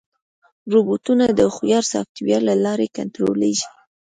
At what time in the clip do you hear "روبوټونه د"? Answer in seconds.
0.73-1.39